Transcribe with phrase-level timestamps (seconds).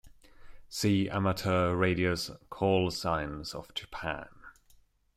[0.67, 2.15] See Amateur radio
[2.49, 4.27] call signs of Japan.